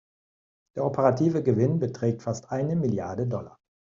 [0.75, 3.59] Der operative Gewinn beträgt fast eine Milliarde Dollar.